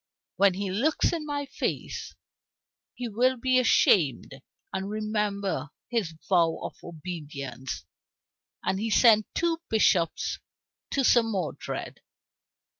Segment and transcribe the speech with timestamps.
[0.37, 2.15] When he looks in my face,
[2.95, 4.41] he will be ashamed
[4.73, 7.85] and remember his vow of obedience."
[8.63, 10.39] And he sent two bishops
[10.89, 12.01] to Sir Modred.